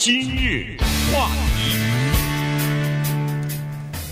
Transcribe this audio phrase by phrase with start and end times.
[0.00, 0.78] 今日
[1.12, 1.28] 话
[1.58, 1.76] 题，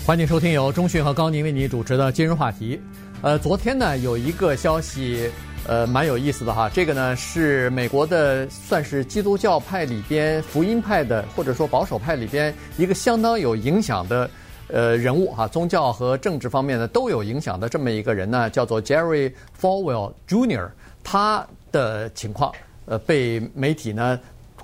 [0.05, 2.79] 欢迎收听由中讯和高宁为你主持的今日话题。
[3.23, 5.27] 呃，昨天呢有一个消息，
[5.65, 6.69] 呃，蛮有意思的哈。
[6.69, 14.29] 这个呢是美国的，算是基督教派里边福音派的，或者说保守派里边一个相当有影响的
[14.67, 20.69] 呃人物哈，宗教和政治方面呢都有影响的这么一个人呢，叫做 Jerry Falwell Jr.
[21.03, 22.53] 他的情况。
[22.85, 24.19] 呃，被媒体呢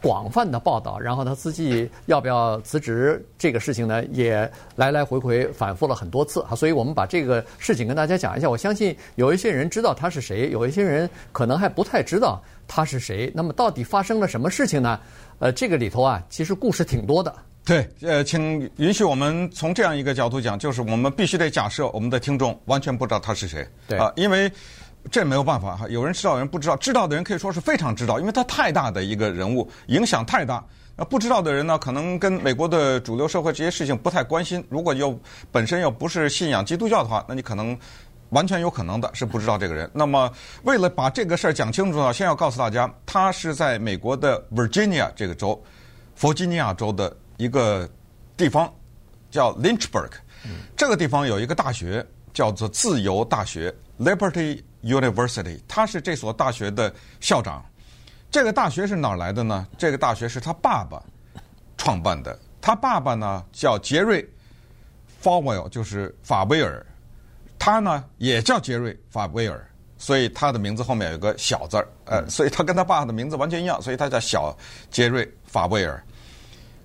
[0.05, 6.54] 广泛的报道，然后他自己要不要辞职这个事情呢，也来来回回反复了很多次啊。
[6.54, 8.47] 所以我们把这个事情跟大家讲一下。
[8.47, 13.32] 我相信有一些人知道他是谁，有一些人可能还不太知道他是谁。
[13.33, 14.99] 那么到底发生了什么事情呢？
[15.39, 17.33] 呃，这个里头啊，其实故事挺多的。
[17.65, 23.68] 对，呃，请允许我们从这样一个角度讲，就是我们必须得假设我们的听众完全不知道他是谁。
[23.87, 24.51] 对啊，因为。
[25.11, 26.75] 这没有办法哈，有人知道，有人不知道。
[26.77, 30.63] 知道的人可以说是非常知道，因为他太大的一个人物，影响太大。
[30.97, 34.66] 那不知道的人呢，可能跟美国的主流社会这些事情不太关心。
[34.69, 35.17] 如果又
[35.52, 37.77] 本身又不是信仰基督教的话，那你可能
[38.30, 39.89] 完全有可能的是不知道这个人。
[39.93, 40.31] 那么，
[40.63, 45.61] 为了把这个事儿讲清楚呢，先要告诉大家，他是在美国的 Virginia 这个州，
[46.15, 47.87] 弗吉尼亚州的一个
[48.37, 48.73] 地方，
[49.30, 50.09] 叫 Lynchburg。
[50.77, 54.63] 这个地方有一个大学，叫做自由大学 （Liberty）。
[54.85, 57.65] University，他是这所大学的校长。
[58.29, 59.67] 这个大学是哪儿来的呢？
[59.79, 61.02] 这个大学是他爸爸
[61.75, 62.37] 创办的。
[62.61, 64.21] 他爸爸呢叫杰瑞·
[65.19, 66.85] 法威尔，就是法威尔。
[67.57, 71.87] 他呢也叫杰瑞·法威尔，所以他的名字后面有个小字儿。
[72.05, 74.55] 呃，所以他跟他爸爸的名字完全一样，所以他叫小
[74.91, 75.99] 杰瑞·法威尔。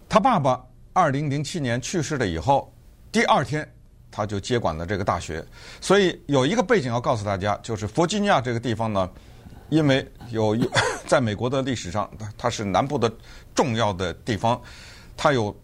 [0.08, 0.58] 他爸爸
[0.95, 2.72] 二零零七年去世了以后，
[3.12, 3.70] 第二天。
[4.11, 5.44] 他就接管了这个大学，
[5.80, 9.08] 所以有一个背景要告诉大家，就是弗吉尼亚这个地方呢，
[9.69, 10.56] 因为有
[11.06, 13.11] 在美国的历史上，它是南部的
[13.55, 14.61] 重要的地方，
[15.17, 15.56] 它有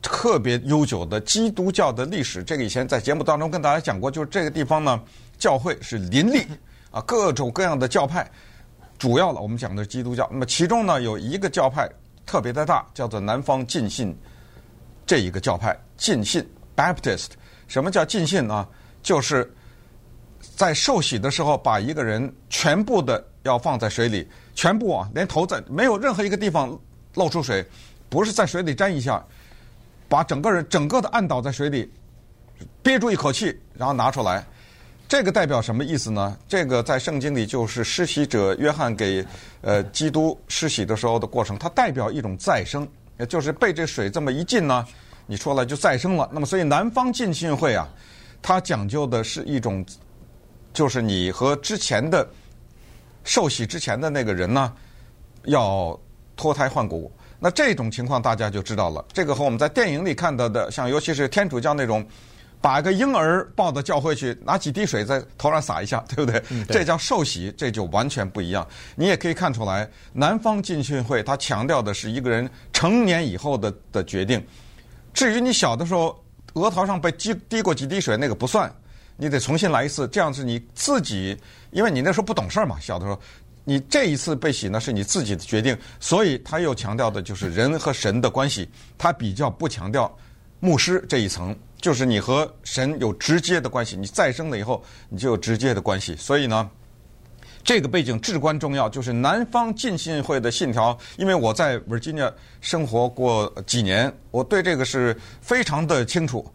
[0.00, 2.42] 特别悠久的基督教的历史。
[2.42, 5.00] 这个以前在节目当中跟大家讲过，就是这个地方呢，
[5.36, 6.46] 教会是林立
[6.90, 8.30] 啊，各种各样的教派，
[8.96, 10.28] 主要的我们讲的是基督教。
[10.30, 11.88] 那么其中呢，有一个教派
[12.24, 14.16] 特别的大，叫做南方浸信
[15.04, 17.30] 这一个教派，浸信 Baptist。
[17.68, 18.66] 什么叫浸信呢？
[19.00, 19.48] 就是
[20.56, 26.76] 在受洗的时候，把一个人全部的要放在水里，全部啊，连头在没有任何一个地方
[27.14, 27.64] 露出水，
[28.08, 29.24] 不是在水里沾一下，
[30.08, 31.90] 把整个人整个的按倒在水里，
[32.82, 34.44] 憋住一口气，然后拿出来。
[35.08, 36.36] 这个代表什么意思呢？
[36.46, 39.24] 这个在圣经里就是施洗者约翰给
[39.62, 42.86] 呃基督施洗的时候的过程，它代表一种再生，
[43.18, 44.86] 也就是被这水这么一浸呢。
[45.30, 47.86] 你说了就再生了，那么所以南方浸信会啊，
[48.40, 49.84] 它讲究的是一种，
[50.72, 52.26] 就是你和之前的
[53.24, 54.72] 受洗之前的那个人呢，
[55.44, 55.96] 要
[56.34, 57.12] 脱胎换骨。
[57.38, 59.04] 那这种情况大家就知道了。
[59.12, 62.04] 这个和我们在电影里看到的，像尤其是天主教那种，
[62.60, 66.42] 把一个婴儿抱到教会去，拿几滴水在头上洒一下，对不对？
[66.48, 66.78] 嗯，对。
[66.78, 68.66] 这叫受洗，这就完全不一样。
[68.96, 74.42] 你也可以看出来，南方浸信会它强调的是一个人成年以后的的决定。
[75.18, 76.16] 至于你小的时候
[76.52, 78.72] 额头上被滴滴过几滴水，那个不算，
[79.16, 80.06] 你得重新来一次。
[80.06, 81.36] 这样是你自己，
[81.72, 83.20] 因为你那时候不懂事儿嘛，小的时候，
[83.64, 85.76] 你这一次被洗呢是你自己的决定。
[85.98, 90.16] 所以他又强调的就是人和神的关系，他比较不强调
[90.60, 93.96] 牧师这一层，就是你和神有直接的关系。
[93.96, 96.14] 你再生了以后，你就有直接的关系。
[96.14, 96.70] 所以呢。
[97.68, 100.98] 这个背景至关重要，就是南方浸信会的信条。
[101.18, 106.50] 因为我在 Virginia 生活过几年，我对这个是非常的清楚。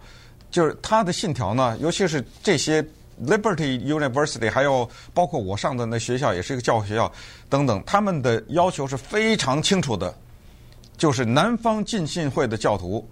[0.50, 2.81] 就是他的信条呢，尤其是这些
[3.24, 7.12] Liberty University，还有包括我上的那学校，也是一个教会学校
[7.47, 10.12] 等等，他们的要求是非常清楚的。
[10.97, 13.07] 就是南方浸信会的教徒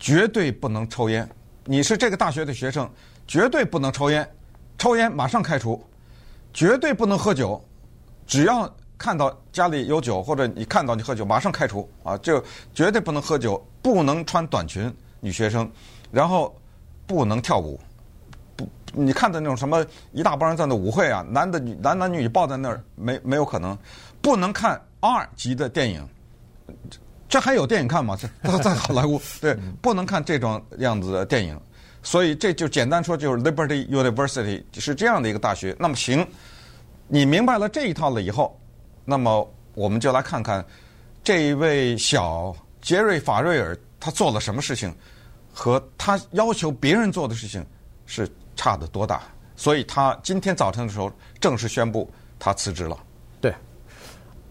[0.00, 1.28] 绝对不能抽烟。
[1.66, 2.90] 你是这个大学的学生，
[3.28, 4.26] 绝对不能抽烟，
[4.78, 5.78] 抽烟马上开除。
[6.52, 7.62] 绝对不能喝酒，
[8.26, 12.16] 只要看到家里有酒，或者你看到你喝酒，马上开除啊！
[12.18, 12.42] 就
[12.72, 15.70] 绝对不能喝酒，不能穿短裙，女学生，
[16.10, 16.54] 然后
[17.06, 17.80] 不能跳舞，
[18.54, 23.76] 不，你看的那种什么一大帮人在那舞会啊，男的女男男女女抱在那儿，没没有可能，
[24.20, 26.08] 不能看 R 级的电影，
[27.28, 28.16] 这还有电影看吗？
[28.44, 31.58] 这在好莱坞，对，不能看这种样子的电影。
[32.02, 35.74] 所以这就简单说，就是 Liberty University 是这样的一个大学。
[35.78, 36.26] 那么行，
[37.06, 38.58] 你明白了这一套了以后，
[39.04, 40.64] 那么我们就来看看
[41.22, 44.92] 这一位小杰瑞·法瑞尔他做了什么事情，
[45.52, 47.64] 和他要求别人做的事情
[48.04, 49.22] 是差得多大。
[49.54, 52.98] 所以他今天早晨的时候正式宣布他辞职了。
[53.40, 53.54] 对，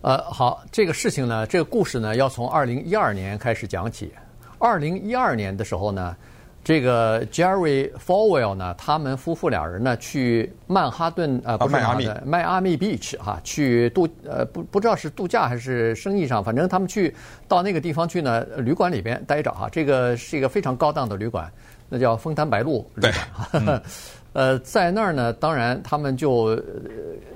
[0.01, 4.13] 呃，好，这个事情呢，这个故事呢，要从二零一二年开始讲起。
[4.57, 6.15] 二零一二年的时候呢，
[6.63, 17.13] 这个 Jerry Falwell 呢，他们夫妇两人呢，去曼哈顿呃，不是曼哈顿，迈阿密 Beach 哈，去度呃不不知道是度假还是生意上，反正他们去
[17.48, 19.68] 到那个地方去呢，旅馆里边待着哈。
[19.72, 21.52] 这个是一个非常高档的旅馆，
[21.90, 23.13] 那叫枫丹白露旅馆。
[23.52, 23.62] 对。
[23.66, 23.81] 嗯
[24.34, 26.63] 呃，在那儿呢，当然他们就、呃、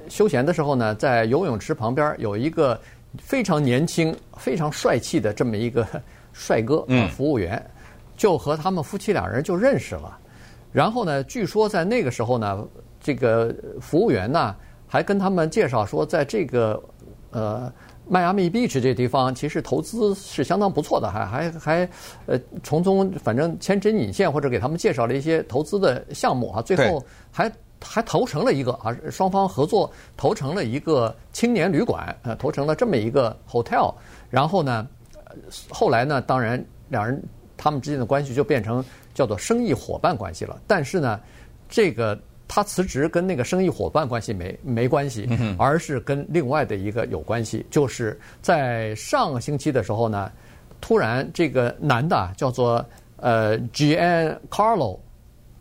[0.08, 2.80] 休闲的时候呢，在游泳池旁边有一个
[3.18, 5.86] 非常年轻、非常帅气的这么一个
[6.32, 7.62] 帅哥服务员，
[8.16, 10.18] 就和他们夫妻两人就认识了。
[10.72, 12.68] 然后呢，据说在那个时候呢，
[13.00, 14.56] 这个服务员呢
[14.88, 16.82] 还跟他们介绍说，在这个
[17.32, 17.72] 呃。
[18.08, 21.90] 迈阿密 Beach 这地方其实投资是相当不错的，还还还
[22.28, 27.52] 呃从中反正牵针引线或者给他们介绍了一些投资的项目啊，最后还
[27.82, 33.92] 还投成了一个啊，双方合作投成了一个青年旅馆，呃，投成了这么一个 hotel。
[34.30, 34.88] 然后呢，
[35.72, 37.20] 后来呢，当然两人
[37.58, 40.60] 他们之间的关系就变成叫做生意伙伴关系了。
[40.68, 41.20] 但是呢，
[41.70, 42.20] 这个。
[42.48, 47.66] 他辞职跟那个生意伙伴关系没没关系，而是跟另外的一个有关系。
[47.72, 50.32] 就是在上个星期的时候呢，
[50.80, 52.86] 突然这个男的叫做
[53.18, 55.00] 呃 Giancarlo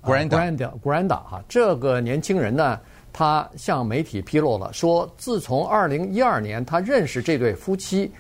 [0.03, 2.79] Granda Granda 哈，这个年轻人呢，
[3.15, 8.13] 他向媒体披露了说，自从二零一二年他认识这对夫妻，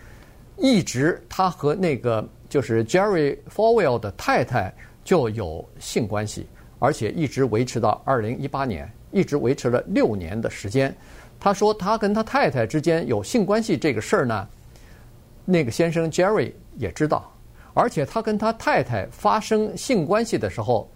[0.56, 4.72] 一直他和那个就是 Jerry Falwell 的太太
[5.02, 6.46] 就有性关系。
[6.78, 10.94] 而且一直维持到二零一八年，一直维持了六年的时间。
[11.40, 14.48] 他说他跟他太太之间有性关系这个事儿呢，
[15.44, 17.28] 那个先生 Jerry 也知道。
[17.72, 20.88] 而且他跟他太太发生性关系的时候，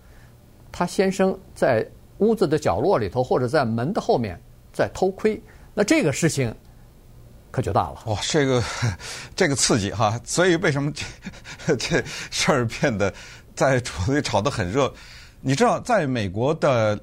[0.71, 1.85] 他先生在
[2.19, 4.41] 屋子的角落里头或者在门的后面
[4.73, 5.43] 在偷窥。
[5.75, 6.55] 那这个事情
[7.51, 8.03] 可就大了。
[8.07, 8.63] 哇，这个
[9.35, 10.21] 这个刺激哈！
[10.25, 10.93] 所以为什么
[11.67, 13.13] 这这事儿变得
[13.55, 14.93] 在处里炒得很热？
[15.41, 16.99] 你知道，在美国的，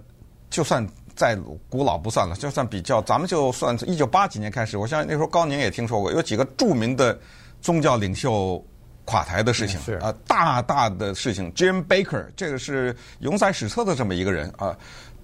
[0.50, 1.36] 就算再
[1.70, 7.18] 古老不算了，就算比较，咱们就算一九八几年开始，我相信那时候高宁也听说过，有几个著名的
[7.62, 8.64] 宗教领袖
[9.06, 11.52] 垮台的事情，啊、呃，大大的事情。
[11.54, 14.78] Jim Baker 这个是永载史册的这么一个人啊、呃、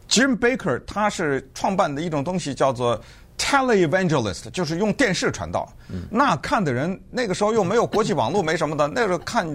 [0.08, 3.02] ，Jim Baker 他是创办的一种东西叫做
[3.42, 5.68] Televangelist，就是用电视传道。
[5.90, 9.48] 嗯、那看的人那个时候又没有国际网络，没什么的， 那个看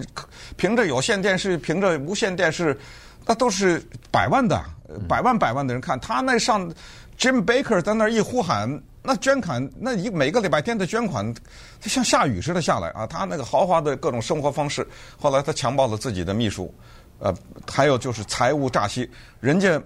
[0.57, 2.77] 凭着有线电视，凭着无线电视。
[3.25, 4.61] 那都是百万的，
[5.07, 6.69] 百万百万的人看他那上
[7.17, 11.33] ，Jim Baker 在那儿一呼喊，那捐款，那一每个礼拜天的捐款，
[11.81, 13.05] 就像下雨似的下来啊！
[13.05, 14.87] 他那个豪华的各种生活方式，
[15.19, 16.73] 后来他强暴了自己的秘书，
[17.19, 17.33] 呃，
[17.69, 19.09] 还有就是财务诈欺，
[19.41, 19.81] 人家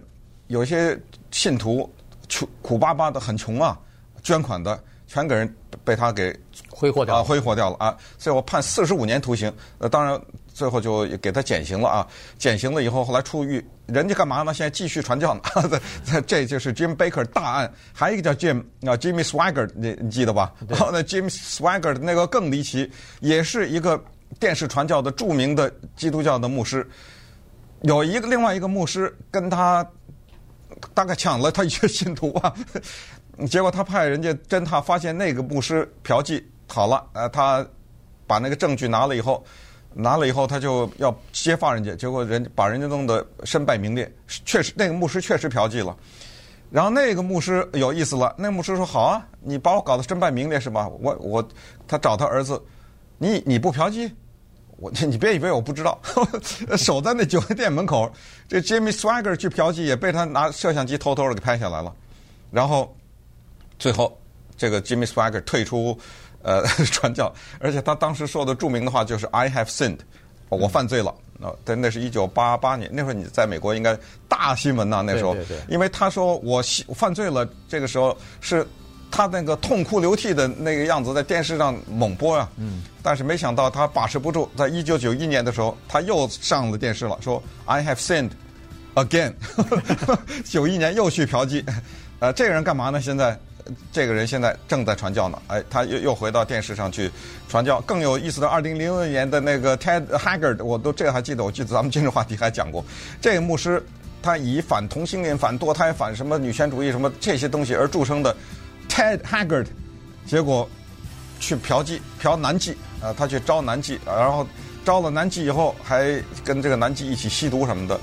[0.46, 0.96] 有些
[1.32, 1.92] 信徒
[2.30, 3.76] 穷苦巴巴的很穷啊，
[4.22, 6.38] 捐款的全给人被他给
[6.70, 7.98] 挥霍掉了，挥霍掉了啊！
[8.18, 10.20] 所以我判四十五年徒刑，呃，当然。
[10.54, 12.06] 最后就给他减刑了啊！
[12.38, 14.54] 减刑了以后，后来出狱，人家干嘛呢？
[14.54, 15.42] 现在继续传教呢。
[16.28, 20.54] 这就是 Jim Baker 大案，还有一个叫 Jim 啊，Jimmy Swaggart，你你记得吧？
[20.68, 22.92] 然后呢，Jimmy Swaggart 那个更离奇，
[23.22, 24.04] 也是一个
[24.42, 26.88] 电视传教的著名的基督教的牧师。
[27.84, 29.90] 有一个另外一个牧师跟他
[30.94, 32.54] 大概抢了他一些信徒啊，
[33.48, 37.66] 结果他派人家侦探发现那个牧师嫖妓，好了，呃，他
[38.28, 39.44] 把那个证据拿了以后。
[39.94, 44.10] 拿了以后，他就要揭发人家，结果人把人家弄得身败名裂。
[44.46, 45.94] 确实，那个牧师确实嫖妓了。
[46.70, 50.88] 然后那个牧师有意思了，那个牧师说：“好啊，你把我搞得身败名裂是吧？
[50.88, 51.46] 我我
[51.90, 52.64] 他找他儿子，
[53.18, 54.10] 你你不嫖妓，
[54.78, 56.00] 我你别以为我不知道。
[56.78, 58.10] 守在那酒店门口，
[58.48, 61.94] 这 Jimmy Swaggart 去嫖妓也被他拿摄像机偷偷的给拍下来了。
[62.50, 62.96] 然后
[63.82, 64.18] 最后
[64.56, 65.98] 这个 Jimmy Swaggart 退出。”
[66.44, 70.00] 呃， 传教，而且他当时说的著名的话就是 “I have sinned”，
[70.50, 71.14] 我犯罪了。
[71.40, 73.96] 啊，但那是一九八八年，那会儿你在美国应该
[74.28, 75.04] 大新闻呐。
[75.06, 76.60] 那时候，对对对，因为他说我
[76.96, 78.68] 犯罪了，这个时候是
[79.12, 82.50] 他那个痛哭流涕的那个样子在电视上猛播呀。
[82.58, 82.82] 嗯。
[83.04, 88.32] 但是没想到他把持不住，在一九九一年的时候，他又上了电视了，说 “I have sinned
[88.96, 89.36] again”。
[90.44, 91.64] 九一年又去嫖妓，
[92.18, 93.00] 呃，这个人干嘛呢？
[93.00, 93.40] 现在？
[93.92, 97.12] 这个人现在正在传教呢，哎，他又又回到电视上去
[97.48, 97.82] 传教。
[97.82, 102.84] 更有意思的，二零零六年的那个 Ted Haggard，我都这个还记得，我记得咱们今日话题还讲过。
[103.20, 103.84] 这个牧师
[104.22, 108.36] 他以反同性恋、反堕胎、反什么女权主义什么这些东西而著称的
[108.90, 109.68] Ted Haggard，
[110.26, 110.70] 结果
[111.40, 114.48] 去嫖妓，嫖男妓啊，他去招男妓，然后
[114.86, 118.00] 招了男妓以后，还跟这个男妓一起吸毒什么的，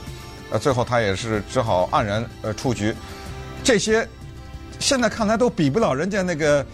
[0.51, 2.95] 呃，最后他也是只好黯然呃出局。
[3.65, 4.07] 这些。
[4.79, 6.65] 现在看来都比不了人家那个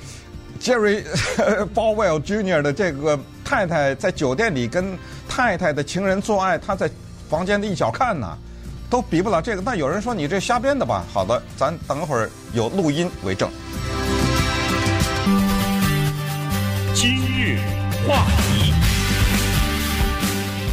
[0.61, 1.03] Jerry
[1.75, 2.63] Bowell Jr.
[2.63, 4.97] 的这个太太在酒店里跟
[5.29, 6.91] 太太的情人做爱，他在
[7.29, 8.37] 房间的一角看呢，
[8.89, 9.63] 都比不了这个。
[9.63, 11.05] 那有人说你这瞎编的吧？
[11.13, 13.51] 好的，咱等会儿有录音为证。
[16.95, 17.59] 今日
[18.07, 18.73] 话题，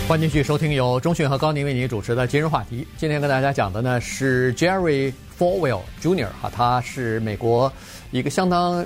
[0.08, 2.86] 欢迎继续收听由中讯和高宁为您主持的今日话题。
[2.98, 6.28] 今天跟大家讲的呢是 Jerry Falwell Jr.
[6.42, 7.72] 哈，他是美国
[8.12, 8.86] 一个相当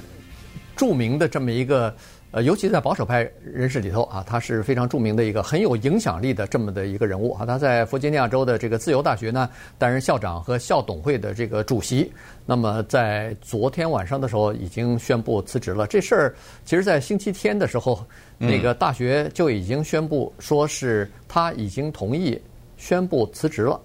[0.75, 1.95] 著名的这么一个。
[2.35, 7.45] 呃，尤其在保守派人士里头啊，他是非常著名的一个很有影响力的这么的一个人物啊。
[7.45, 12.11] 他在弗吉尼亚州的这个自由大学呢，担任校长和校董会的这个主席。
[12.45, 15.87] 那么在昨天晚上的时候，已经宣布辞职了。
[15.87, 18.05] 这事儿其实，在星期天的时候，
[18.37, 22.37] 那个大学就已经宣布说是他已经同意
[22.75, 23.79] 宣布辞职了。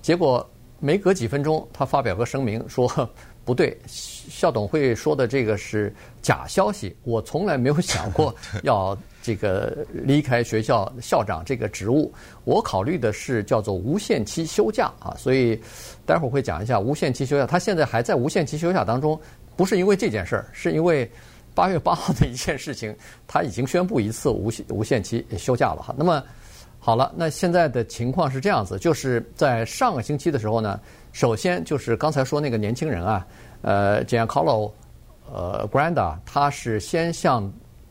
[0.00, 2.88] 结果没隔几分钟，他发表个声明说。
[3.44, 6.96] 不对，校董会说的这个是假消息。
[7.04, 8.34] 我从来没有想过
[8.64, 12.10] 要这个离开学校校长这个职务。
[12.44, 15.60] 我考虑的是叫做无限期休假啊，所以
[16.06, 17.46] 待会儿会讲一下无限期休假。
[17.46, 19.20] 他现在还在无限期休假当中，
[19.56, 21.10] 不是因为这件事儿，是因为
[21.54, 22.96] 八月八号的一件事情，
[23.26, 25.94] 他已经宣布一次无限无限期休假了哈。
[25.98, 26.24] 那么
[26.78, 30.80] 好了，那现在的情况是这样子，就是在上个星期的时候呢。
[31.14, 33.26] 首先就是刚才说那个年轻人啊，
[33.62, 34.72] 呃，Giancarlo，
[35.32, 37.50] 呃，Granda，他是先向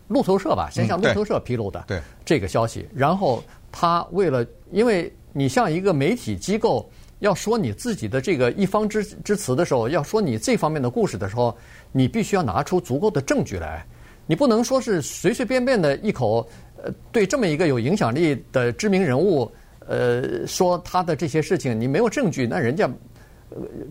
[0.10, 2.82] 路透社吧，先向路透社披露的这个消息。
[2.82, 6.88] 嗯、然后他为了，因为你像一个媒体机构
[7.20, 11.58] 要说你自己的这个一方之之词的时候，要说你这方面的故事的时候，
[11.94, 13.86] 你必须要拿出足够的证据来，
[14.28, 16.46] 你不能说是随随便便的一口，
[16.84, 19.50] 呃，对这么一个有影响力的知名人物，
[19.88, 22.90] 呃，说他的这些事情，你没有证据，那人家。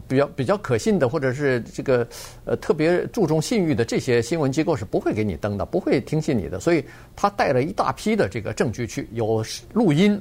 [0.09, 2.07] 比较比较可信的，或者是这个
[2.45, 6.59] 呃特别注重信誉的这些新闻机构是不会给你登的，不会听信你的。
[6.59, 10.21] 所以他带了一大批的这个证据去，有录音，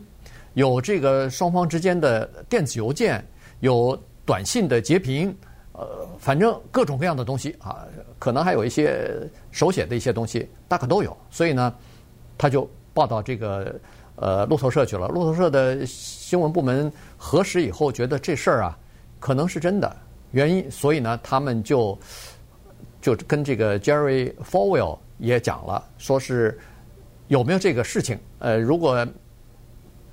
[0.54, 3.26] 有这个双方之间的电子邮件，
[3.62, 5.36] 有短信的截屏，
[5.74, 7.86] 呃，反正各种各样的东西啊，
[8.20, 9.10] 可能还有一些
[9.52, 11.16] 手写的一些东西，大概都有。
[11.30, 11.74] 所以呢，
[12.38, 13.80] 他就报到这个
[14.16, 15.08] 呃路透社去了。
[15.08, 18.78] 路透社的新闻部门核实以后，觉得这事儿啊。
[19.22, 19.96] 可能是真的
[20.32, 21.98] 原因，所以呢，他们就
[23.00, 26.60] 就跟这个 Jerry Falwell 也讲了，说是
[27.28, 28.18] 有没有这个事情。
[28.40, 29.08] 呃，如果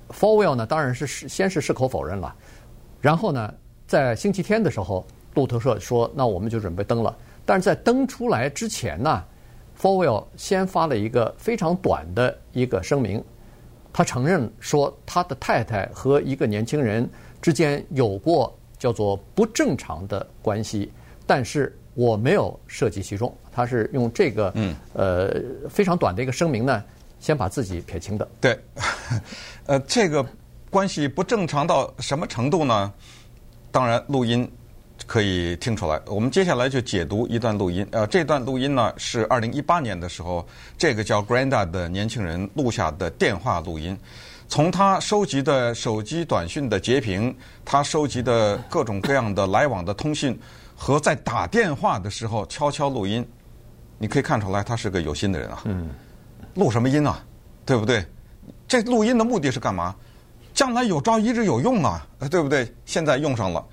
[0.09, 2.35] Falwell 呢，当然是先是矢口否认了，
[3.01, 3.51] 然后呢，
[3.87, 7.17] 在星期天的时候，路透社说，那我们就准备登了。
[7.45, 9.23] 但是在登出来之前呢
[9.81, 13.23] ，Falwell 先发了一个非常短的一个声明，
[13.91, 17.09] 他承认说他的太太和一个年轻人
[17.41, 18.55] 之间有过。
[18.79, 20.91] 叫做不正常的关系，
[21.27, 23.31] 但是我没有涉及其中。
[23.51, 25.29] 他是用这个嗯呃
[25.69, 26.81] 非常短的一个声明呢，
[27.19, 28.25] 先把自己撇清的。
[28.39, 28.57] 对，
[29.67, 30.25] 呃，这个
[30.69, 32.93] 关系不正常到什么程度呢？
[33.69, 34.49] 当然，录音
[35.05, 35.99] 可以听出来。
[36.07, 37.85] 我们接下来就解读一段录音。
[37.91, 43.97] 呃，这段录音呢是二零一八年的时候，这个叫 Granda 的年轻人录下的电话录音。
[44.49, 50.37] 从他收集的手机短讯的截屏，他收集的各种各样的来往的通信，
[50.75, 53.23] 和在打电话的时候悄悄录音，
[53.99, 55.61] 你可以看出来他是个有心的人啊。
[55.65, 55.89] 嗯。
[56.55, 57.23] 录什么音啊？
[57.63, 58.03] 对不对？
[58.67, 59.95] 这录音的目的是干嘛？
[60.51, 62.67] 将来有朝一日有用啊，对不对？
[62.85, 63.63] 现在用上了。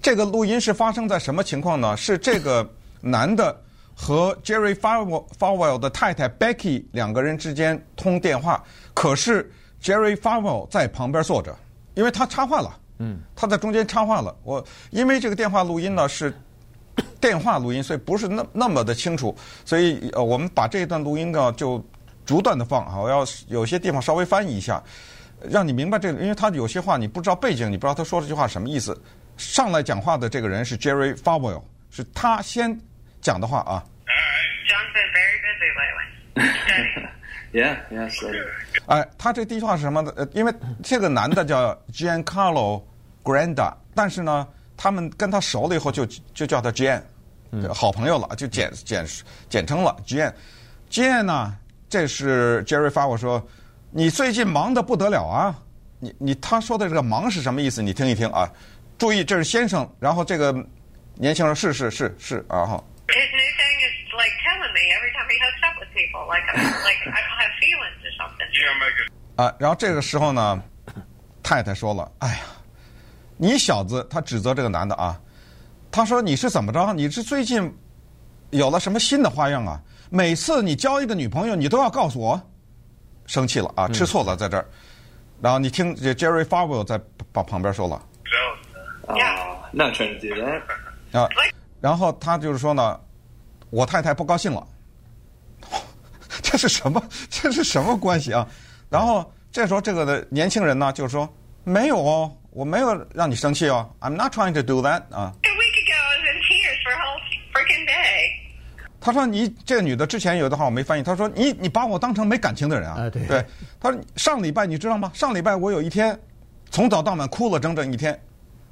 [0.00, 1.96] 这个录音是发生在什么情况呢？
[1.96, 2.66] 是这个
[3.00, 3.60] 男的
[3.96, 8.62] 和 Jerry Falwell 的太太 Becky 两个人之间通电话，
[8.94, 9.50] 可是。
[9.82, 11.56] Jerry Falwell 在旁边坐着，
[11.94, 12.78] 因为他插话了。
[12.98, 14.36] 嗯，他在中间插话了。
[14.42, 16.32] 我因为这个电话录音呢是
[17.18, 19.34] 电话录音，所以不是那那么的清楚，
[19.64, 21.82] 所以呃，我们把这一段录音呢就
[22.26, 23.00] 逐段的放啊。
[23.00, 24.82] 我要有些地方稍微翻译一下，
[25.48, 29.00] 让你明白这个，因为他有些话你不知道背景，你不知道他说这句话什么意思。
[29.38, 32.78] 上来讲话的这个人是 Jerry Falwell，是他先
[33.22, 33.82] 讲的话啊。
[37.52, 38.28] Yeah, yeah, so.
[38.86, 40.12] 哎，他这第一句话是什么呢？
[40.16, 40.54] 呃，因为
[40.84, 42.82] 这个男的叫 Giancarlo
[43.24, 47.02] Granda，但是呢，他们跟他熟了以后就就叫他 Gian，
[47.74, 49.04] 好朋友了，就简简
[49.48, 50.32] 简称了 Gian。
[50.90, 51.56] Gian 呢，
[51.88, 53.44] 这是 Jerry Falwell 说，
[53.90, 55.58] 你最近忙得不得了啊！
[55.98, 57.82] 你你他说的这个忙是什么意思？
[57.82, 58.48] 你听一听啊，
[58.96, 60.54] 注意这是先生，然后这个
[61.14, 62.44] 年轻人是是是是
[66.38, 66.70] 啊哈。
[69.36, 70.62] 啊，然后这个时候呢，
[71.42, 72.40] 太太说了：“哎呀，
[73.38, 75.18] 你小子，他指责这个男的啊，
[75.90, 76.92] 他说你是怎么着？
[76.92, 77.74] 你是最近
[78.50, 79.80] 有了什么新的花样啊？
[80.10, 82.38] 每次你交一个女朋友，你都要告诉我
[83.24, 84.66] 生气了啊，吃醋了在这儿。
[85.40, 87.00] 然后你听这 Jerry Falwell 在
[87.32, 87.94] 旁旁边说了。
[87.96, 89.56] Oh,
[90.20, 90.60] do that.
[91.18, 91.28] 啊，
[91.80, 93.00] 然后他就是说呢，
[93.70, 94.66] 我太太不高兴了。
[96.50, 97.00] 这是什么？
[97.30, 98.46] 这是什么关系啊？
[98.88, 105.32] 然后这时候这个的年轻人呢，就是说没有哦，我没有让你生气哦，I'm not trying to do that 啊。
[105.42, 107.20] A week ago, I was in tears for a whole
[107.52, 108.40] freaking day.
[109.00, 113.02] 他说你这个女的之前有一段话我没翻译，他说你你把我当成没感情的人啊？
[113.02, 113.44] 啊对对。
[113.80, 115.10] 他说上礼拜你知道吗？
[115.14, 116.18] 上礼拜我有一天
[116.70, 118.20] 从早到晚哭了整整一天，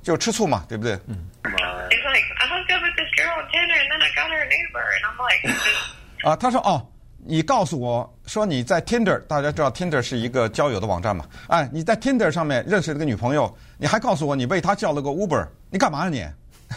[0.03, 0.99] 就吃醋嘛，对不对？
[1.07, 1.17] 嗯。
[1.45, 4.51] He's like, I hooked up with this girl on Tinder, and then I got her an
[4.51, 5.41] Uber, and I'm like,
[6.25, 6.85] 啊，他说哦，
[7.25, 11.27] 你告诉我，说你在 Tinder，大家知道 Tinder 是一个交友的网站嘛？
[11.49, 16.25] 哎，你在 Tinder 上面认识了个女朋友，你还告诉我你为她叫了个 Uber，你干嘛呀你？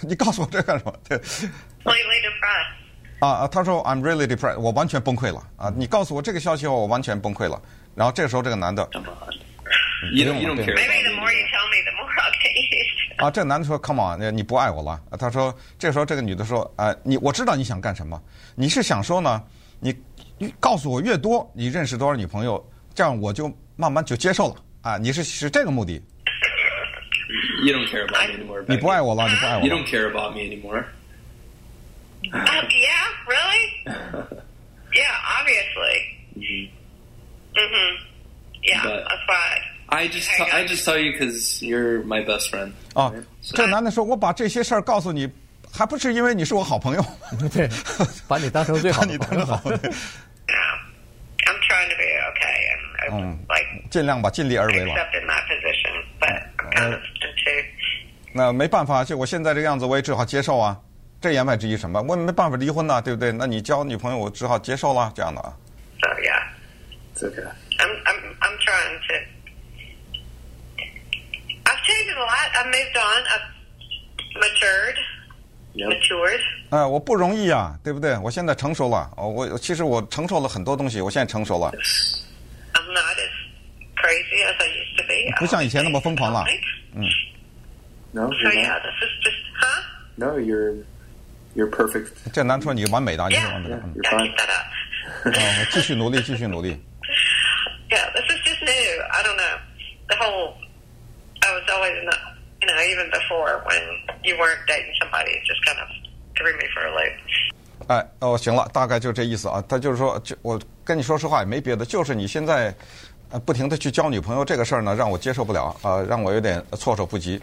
[0.07, 3.47] 你告诉我这干什么？Really depressed 啊啊！
[3.47, 5.71] 他说 I'm really depressed，我完全崩溃了啊！
[5.75, 7.61] 你告诉我这个消息后我完全崩溃了。
[7.93, 10.73] 然后这个时候这个男的，Come don't care。
[10.73, 12.09] Maybe the more you tell me, the more。
[13.21, 14.99] 啊，这个男的说 Come on，你不爱我了。
[15.19, 18.19] 他说这个时候这个女的说啊，你我知道你想干什么，
[18.55, 19.43] 你是想说呢
[19.79, 19.93] 你。
[20.41, 24.97] 你告诉我越多，你认识多少女朋友，这样我就慢慢就接受了啊！
[24.97, 26.01] 你是是这个目的
[27.63, 28.65] ？You don't care about me anymore.
[28.67, 29.85] 你不爱我了，你不爱我 You don't。
[29.85, 30.83] care about me anymore.
[32.23, 33.61] Uh, yeah, really?
[34.93, 36.09] Yeah, obviously.
[37.53, 37.97] Mhm.
[38.63, 39.61] Yeah, But- that's why.
[39.89, 42.71] I just t- I just tell you because you're my best friend.
[42.95, 45.29] 啊这男的说：“我把这些事儿告诉你，
[45.71, 47.05] 还不是因为你是我好朋友，
[47.53, 47.69] 对，
[48.27, 49.91] 把你当成最好把的你朋友当好朋友，Yeah.
[51.47, 52.57] I'm trying to be okay
[53.11, 53.37] 嗯。
[53.89, 54.93] 尽量吧尽力而为吧。
[58.33, 60.79] 那没办法就我现在这个样子我也只好接受啊。
[61.19, 62.01] 这言外之意什么？
[62.01, 63.31] 我也没办法离婚呐对不对？
[63.31, 65.41] 那你交女朋友我只好接受了这样的。
[65.41, 65.53] 啊
[66.23, 66.41] yeah
[67.13, 67.43] 这个
[67.77, 67.91] i'm
[68.39, 69.13] i'm trying to
[71.65, 72.49] i've changed a lot.
[72.55, 73.21] I've moved on.
[73.27, 73.47] I've
[74.41, 74.95] matured.
[76.69, 78.17] 啊我不容易啊对不对？
[78.19, 79.09] 我现在成熟了。
[79.17, 81.71] 我其实我承受了很多东西我现在成熟了。
[84.10, 85.32] I'm not as crazy as I used to be.
[85.38, 86.44] 不像以前那么疯狂了。
[88.12, 88.82] No, So you're yeah, not.
[88.82, 89.82] this is just huh?
[90.16, 90.76] No, you're
[91.54, 92.12] you're perfect.
[92.32, 93.52] 这男说你完美的，你是 Yeah.
[93.52, 93.76] 完美的。
[93.76, 94.26] Yeah, 嗯 you're Gotta fine.
[94.26, 94.66] keep that up.
[95.26, 96.76] 哦， 我继续努力，继续努力。
[97.90, 99.02] Yeah, this is just new.
[99.10, 99.58] I don't know.
[100.08, 100.54] The whole.
[101.40, 102.16] I was always in the.
[102.62, 103.82] You know, even before when
[104.24, 105.86] you weren't dating somebody, it just kind of
[106.34, 107.12] threw me for a loop.
[107.88, 109.62] 哎，哦，行了，大概就这意思啊。
[109.68, 112.74] 他就是说，就我跟你说实话也没别的，就是你现在
[113.31, 117.41] 呃不停的去交女朋友这个事儿呢，让我接受不了啊、呃，让我有点措手不及。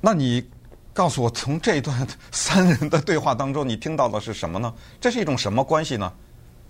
[0.00, 0.44] 那你
[0.92, 4.72] 告诉我，从这一段三人的对话当中，你听到的是什么呢？
[5.00, 6.12] 这是一种什么关系呢？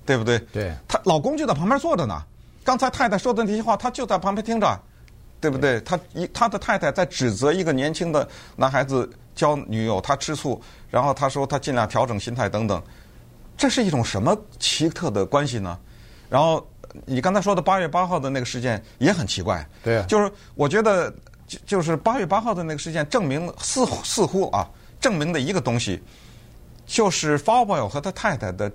[0.04, 0.38] 对不对？
[0.52, 2.22] 对她老公就在旁边坐着呢。
[2.64, 4.80] 刚才太太说的那些话，他就在旁边听着，
[5.40, 5.80] 对不对？
[5.80, 12.80] 他一他的太太在指责一个年轻的男孩子交女友，他吃醋，然后他说他尽量调整心态等等，
[13.56, 15.76] 这是一种什么奇特的关系呢？
[16.28, 16.64] 然后
[17.06, 21.12] 你刚才说的八月八号的那个事件也很奇怪，对啊就是我觉得
[21.46, 24.68] 就就是八月八号的那个事件证明似乎似乎啊
[25.00, 26.02] 证明的一个东西，
[26.86, 28.70] 就是 Falwell 和他太太的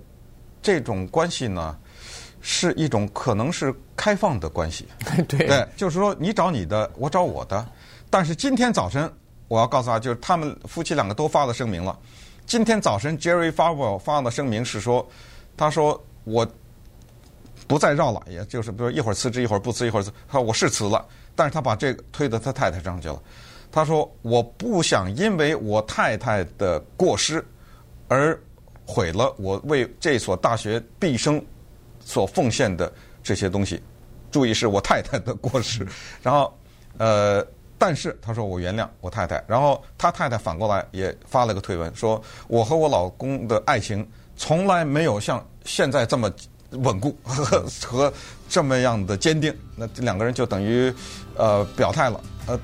[0.61, 1.77] 这种关系呢，
[2.41, 4.87] 是一种可能是开放的关系。
[5.27, 7.65] 对对，就是说你找你的，我找我的。
[8.09, 9.11] 但是今天早晨，
[9.47, 11.97] 我要告诉他，就是他们夫妻两个都发了声明了。
[12.45, 15.05] 今天早晨，Jerry Falwell 发的声明是说，
[15.57, 16.47] 他说我
[17.67, 20.11] 不再绕了，也就是比如一会儿辞职，一会儿不辞，一会儿辞。
[20.27, 23.21] 他说我是辞了，但是他把这个推到他太太上去了。
[23.71, 27.45] 他说我不想因为我太太的过失
[28.07, 28.39] 而
[28.85, 31.43] 毁了我为这所大学毕生
[31.99, 33.83] 所奉献的这些东西。
[34.31, 35.87] 注意是我太太的过失，
[36.23, 36.53] 然后
[36.97, 37.45] 呃，
[37.77, 46.31] 但是他说我原谅我太太，然后他太太反过来也发了个推文，说我和我老公的爱情从来没有像现在这么
[46.71, 48.13] 稳固和 和
[48.49, 49.53] 这么样的坚定。
[49.75, 50.93] 那这两个人就等于
[51.35, 52.19] 呃表态了。
[52.47, 52.59] 呃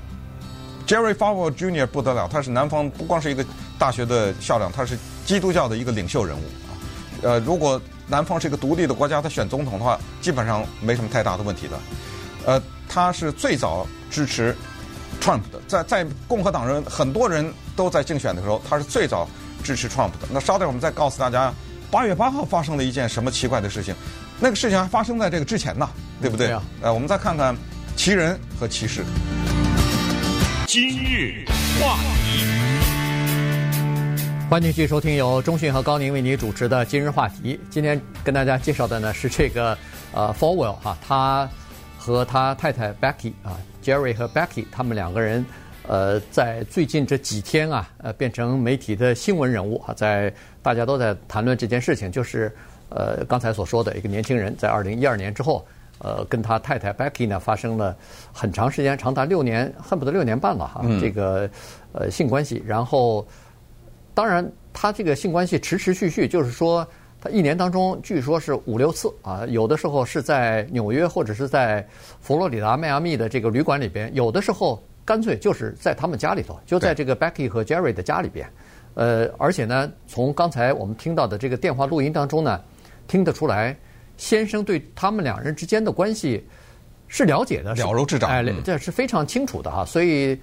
[0.86, 1.86] ，Jerry Falwell Jr.
[1.86, 3.44] 不得了，他是南方不光是一个
[3.78, 6.72] 大学的校长，他是基督教的一个领袖人物啊。
[7.22, 11.78] 呃，如果南方是一个独立的国家，他选总统的话，基本上没什么太大的问题的。
[12.44, 14.54] 呃，他是最早支持
[15.22, 19.26] Trump 的，在在共和党人很多人都在竞选的时候，他是最早
[19.62, 20.28] 支持 Trump 的。
[20.30, 21.50] 那稍等，我们再告诉大家，
[21.94, 23.94] 八月八号发生了一件什么奇怪的事情？
[24.40, 25.88] 那个事情还发生在这个之前呢，
[26.20, 26.48] 对不对？
[26.48, 27.56] 对啊呃，我们再看看
[27.94, 29.04] 奇人和奇事。
[30.66, 31.44] 今日
[31.80, 32.44] 话题，
[34.50, 37.60] 欢迎继续收听由中讯和高宁为你主持的今日话题。
[37.70, 39.78] 今天跟大家介绍的呢是这个
[40.12, 41.48] 呃，Forwell 哈，他
[41.96, 45.46] 和他太太 Becky 啊，Jerry 和 Becky 他们两个人
[45.86, 52.50] 呃在最近这几天啊呃变成媒体的新闻人物啊，在大家都在谈论这件事情，就是
[52.88, 55.64] 呃刚才所说的一个年轻人在二零一二年之后
[55.98, 57.96] 呃跟他太太 Becky 呢发生了
[58.32, 61.48] 很长时间，长达六年，恨不得六年半了哈，嗯、这个
[61.92, 63.26] 呃性关系，然后。
[64.16, 66.86] 当然，他这个性关系持持续续，就是说，
[67.20, 71.84] 他一年当中据说是五六次啊，有的时候是在纽约或者是在
[72.20, 78.48] 佛罗里达迈阿密的这个旅馆里边，有的时候干脆就是在他们家里头，就在这个 Becky 和 Jerry 的家里边。
[78.94, 82.60] 呃，而且呢，从刚才我们听到的这个电话录音当中呢，
[83.06, 83.76] 听得出来，
[84.16, 86.46] 先生对他们两人之间的关系
[87.08, 89.84] 是了解的，了如指掌，哎，这是非常清楚的哈。
[89.84, 90.38] 所以，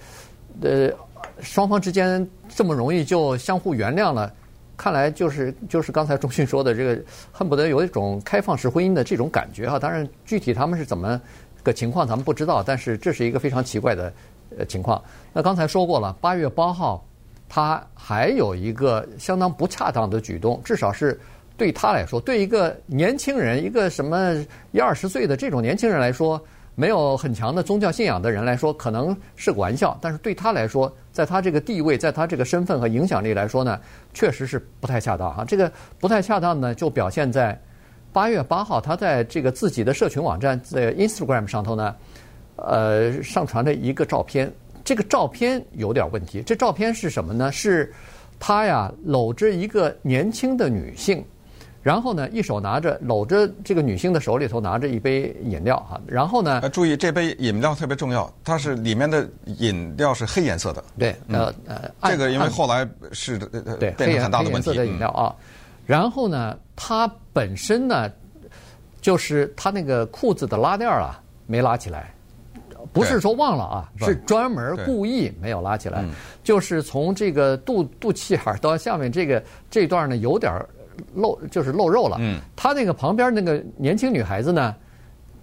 [0.61, 0.91] 呃。
[1.39, 4.31] 双方之间这么容易就相互原谅了，
[4.75, 6.99] 看来就是就是刚才钟迅说的这个，
[7.31, 9.77] 恨不得有一种开放式婚姻的这种感觉哈。
[9.77, 11.19] 当然，具体他们是怎么
[11.61, 14.11] 个情况咱们不知道，但是这是一个非常奇怪的
[14.57, 15.01] 呃情况。
[15.33, 17.05] 那刚才说过了，八月八号
[17.49, 21.19] 他还有一个相当不恰当的举动，至少是
[21.57, 24.35] 对他来说，对一个年轻人，一个什么
[24.71, 26.41] 一二十岁的这种年轻人来说。
[26.73, 33.77] 没有很强的宗教信仰的人来说，可能是个玩笑；但是对他来说，在他这个地位，在他这个身份和影响力来说呢，
[34.13, 35.43] 确实是不太恰当啊。
[35.45, 37.59] 这个不太恰当呢，就表现在
[38.13, 41.93] 八月八号，他在这个自己的社群网站在 Instagram 上头呢，
[42.67, 44.51] 呃，上传了一个照片。
[44.83, 46.41] 这个照片有点问题。
[46.41, 47.51] 这照片是什么呢？
[47.51, 47.93] 是
[48.39, 51.23] 他呀搂着一个年轻的女性。
[51.83, 60.83] 然后呢，一手拿着搂着这个女性的手里头拿着一杯饮料哈，然后呢，注意这杯饮料特别重要，它是里面的饮料是黑颜色的。
[60.95, 63.39] 对，呃呃，这个因为后来是
[63.79, 64.69] 对变成很大的问题。
[64.69, 65.33] 黑颜色的饮料啊，
[65.87, 68.11] 然后呢，它本身呢，
[69.01, 72.13] 就是他那个裤子的拉链啊没拉起来，
[72.93, 76.03] 不是说忘了啊，是专门故意没有拉起来，
[76.43, 80.53] 就是从这个肚肚脐眼到下面这个这段呢有点。
[81.15, 82.17] 露就是露肉了。
[82.19, 84.75] 嗯，他那个旁边那个年轻女孩子呢，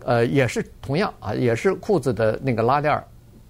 [0.04, 3.02] 呃，也是同样啊，也是裤子的那个拉链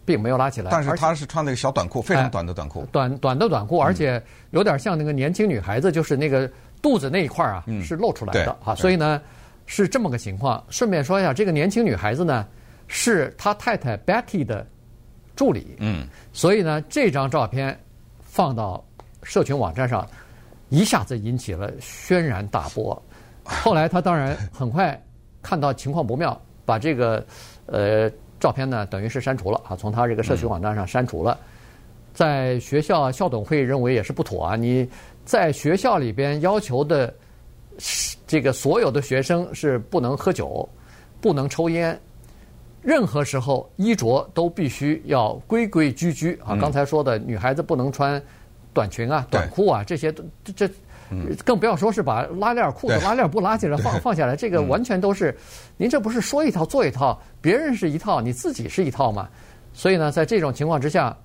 [0.07, 0.71] 并没有拉起来。
[0.71, 2.87] 但是她是穿那个小短裤，非常短的短裤。
[2.91, 8.75] 短短的短裤，而且有点像那个年轻女孩子，就是那个肚子那一块啊，是露出来的啊。
[8.75, 9.21] 所以呢，
[9.67, 10.65] 是这么个情况。
[10.71, 12.47] 顺便说一下，这个年轻女孩子呢，
[12.89, 14.67] 是他太太 Becky 的
[15.37, 15.77] 助理。
[15.79, 17.79] 嗯，所以呢，这张照片
[18.21, 18.85] 放到
[19.23, 20.05] 社群网站上。
[20.71, 23.03] 一下子引起了轩然大波，
[23.43, 25.03] 后来他当然很快
[25.41, 27.25] 看到情况不妙，把这个
[27.65, 31.39] 呃照片呢等于是删除了啊，从他这个社群网站上删除了。
[32.13, 34.87] 在学校校董会认为也是不妥啊，你
[35.25, 37.15] 在学校里边要求的
[38.27, 40.69] 这个所有的学生是不能喝酒、
[41.19, 41.99] 不能抽烟，
[42.89, 46.57] 任何时候衣着都必须要规规矩矩啊。
[46.57, 48.23] 刚才说的女孩子不能穿。
[48.75, 50.13] 短裙啊，短裤啊，这些
[50.45, 50.71] 这这，
[51.45, 55.37] 更不要说是把拉链裤子拉链不拉起来放放下来，这个完全都是，
[55.77, 59.29] 您这不是说一套做一套，别人是一套，你自己是一套嘛？
[59.73, 61.17] 所以呢，在这种情况之下，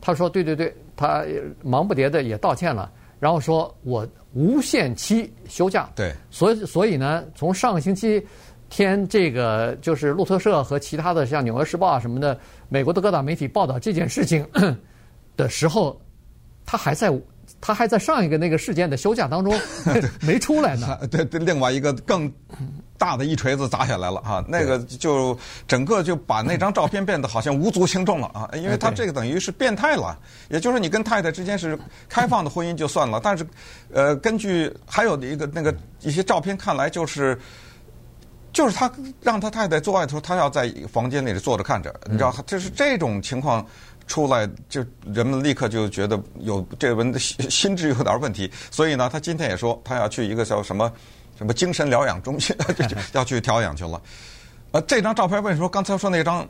[0.00, 1.24] 他说对对对，他
[1.64, 5.90] 忙不迭的也道歉了，然后说我无限期休假。
[5.96, 8.24] 对，所以所以呢，从上个星期
[8.72, 12.36] 天这个就是路透社和其他的像纽约时报啊什么的，
[12.68, 14.44] 美国的各大媒体报道这件事情
[15.36, 16.00] 的时候。
[16.64, 17.12] 他还在，
[17.60, 19.52] 他还在上一个那个事件的休假当中
[20.22, 20.96] 没出来呢。
[21.10, 22.32] 对对，另外一个更
[22.96, 30.16] 大的一锤子砸下来了哈，那个就整个就把那张照片变得好像无足轻重了啊，因为他这个等于是变态了。
[30.50, 31.76] 也就是你跟太太之间是
[32.08, 33.44] 开放的婚姻就算了，但是
[33.92, 37.36] 呃，根据还有一个那个一些照片看来，就是
[38.52, 43.66] 就是他让他太太做爱的时候，他要在房间里坐着看着，你知道，就是这种情况。
[44.08, 50.92] 出来就人们立刻就觉得有这个人的心心智有点问题，所以呢，他今天也说他要去一个叫什么
[51.38, 52.54] 什么精神疗养中心，
[53.14, 54.02] 要去调养去了。
[54.72, 56.46] 呃，这张照片为什么说刚才说那张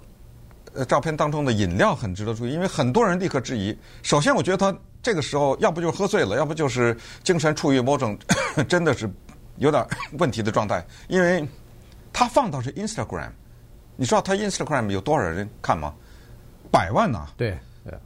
[0.73, 2.53] 呃照片当中的饮料很值得注意？
[2.55, 3.77] 因为很多人立刻质疑。
[4.03, 8.19] 首先，我觉得他这个时候要不就是喝醉了，要不就是精神处于某种
[8.67, 9.09] 真的是
[9.59, 9.87] 有点
[10.19, 10.85] 问题的状态。
[11.07, 11.47] 因为
[12.13, 13.31] 他放到是 Instagram，
[13.97, 15.93] 你知道他 Instagram 有多少人看吗？
[16.71, 17.33] 百万呐、啊！
[17.37, 17.59] 对，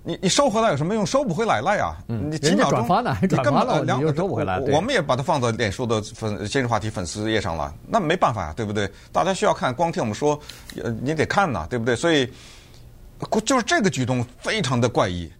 [0.02, 1.06] 你你收回来有什么用？
[1.06, 1.96] 收不回来了呀！
[2.08, 3.16] 嗯、你几秒钟转发呢？
[3.28, 4.58] 转发了，两又收不回来。
[4.58, 8.90] 我们也把它放到脸书的粉今日话题粉丝页上了，那没办法呀，对不对？
[9.12, 10.40] 大家需要看，光听我们说，
[10.82, 11.94] 呃你得看呐，对不对？
[11.94, 12.28] 所以，
[13.44, 15.30] 就是这个举动非常的怪异。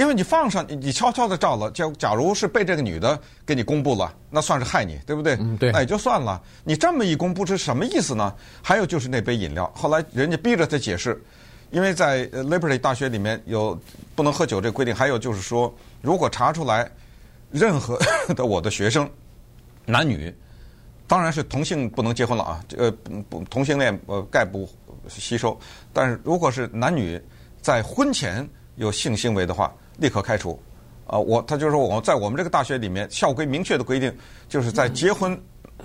[0.00, 5.34] 因为你放上你你悄悄的照了，就假如是被这个女的给你公布了，那算是害你，对不对？
[5.34, 6.42] 嗯对那也就算了。
[6.64, 8.34] 你这么一公布是什么意思呢？
[8.62, 11.22] 还有就是那杯饮料，后来人家逼着他解释，
[11.70, 13.78] 因为在呃 Liberty 大学里面有
[14.14, 16.90] 不能喝酒这个规定，还有就是说，如果查出来
[17.50, 17.98] 任何
[18.34, 19.06] 的我的学生
[19.84, 20.34] 男女，
[21.06, 24.66] 当然是同性不能结婚了啊，这个不不同性恋呃概不
[25.08, 25.60] 吸收，
[25.92, 27.20] 但是如果是男女
[27.60, 30.60] 在婚前有性行为的话，立刻开除。
[31.06, 34.16] 啊、我他就是说我在我们这个大学里面校规明确的规定，
[34.48, 35.36] 就是在结婚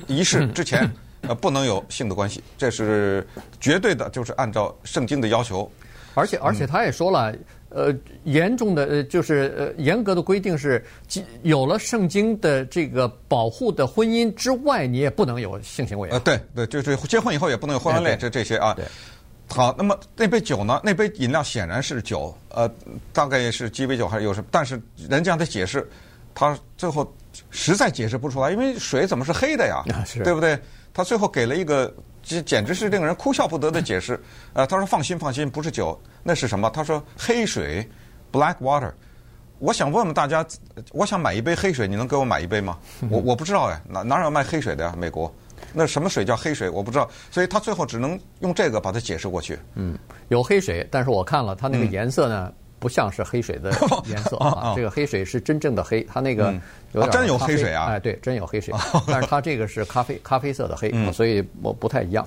[0.05, 0.87] 仪式之前
[1.21, 3.27] 呃不能有性的关系，这是
[3.59, 5.67] 绝对的，就是按照圣经的要求。
[6.13, 7.35] 而且而且他也说了，
[7.69, 7.91] 呃，
[8.23, 18.75] 严重的呃就是呃严格的规定是，即有了圣经的这个保护的婚姻之外，你也不能有性行为、呃，对对，就是结婚以后也不能有婚外恋，哎这这些啊。
[18.75, 18.85] 对
[19.47, 20.81] 好，那么那杯酒呢？
[20.84, 22.69] 那杯饮料显然是酒，呃，
[23.13, 24.47] 大概也是鸡尾酒还是有什么？
[24.51, 25.88] 但是人家的解释，
[26.34, 27.10] 他最后
[27.51, 29.84] 实在解释不出来，因为水怎么是黑的呀？
[29.93, 30.60] 啊对不对？
[30.93, 34.19] 他最后给了一个，这简直是令人哭笑不得的解释。
[34.53, 36.69] 呃，他说放心放心，不是酒，那是什么？
[36.69, 37.88] 他说黑水
[38.31, 38.91] ，black water。
[39.60, 40.45] 我想问问大家，
[40.91, 42.77] 我想买一杯黑水，你能给我买一杯吗？
[43.10, 44.95] 我我不知道哎，哪哪有卖黑水的呀？
[44.97, 45.34] 美国。
[45.73, 46.69] 那什么水叫黑水？
[46.69, 49.57] 我不知道，所以他最后只能用这个把它解释过去。
[49.75, 49.97] 嗯，
[50.29, 53.71] 有黑水，但是我看了它那个颜色呢，不像是黑水的
[54.07, 56.61] 颜色啊这个黑水是真正的黑，它那个嗯
[56.93, 58.73] 有点啊真有黑水啊哎，对，真有黑水，
[59.07, 62.25] 但是它这个是咖啡咖啡色的黑，嗯所以我不太一样。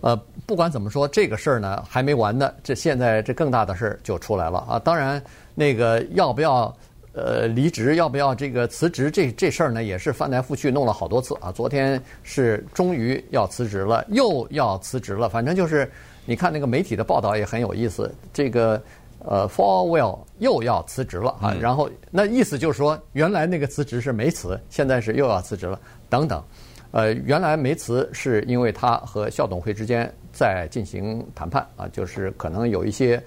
[0.00, 4.78] 呃，不管怎么说，这个事儿呢还没完呢，这现在这更大的事儿就出来了啊！
[4.78, 5.20] 当然，
[5.56, 6.72] 那个要不要？
[7.18, 9.10] 呃，离职要不要这个辞职？
[9.10, 11.50] 这这事儿呢，也是翻来覆去弄了好多次啊。
[11.50, 15.28] 昨天是终于要辞职了，又要辞职了。
[15.28, 15.90] 反正就是，
[16.24, 18.14] 你看那个媒体的报道也很有意思。
[18.32, 18.80] 这个
[19.18, 21.52] 呃，Falwell 又要辞职了啊。
[21.60, 26.40] 然后那意思就是说，原来那个辞职是没辞，现在是又要辞职了，等等。
[26.92, 33.20] 呃，原来没辞是因为他和校董会之间在进行谈判啊，就是可能有一些。